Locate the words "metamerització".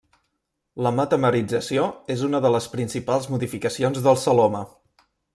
0.99-1.83